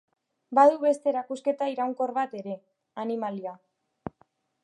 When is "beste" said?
0.85-1.11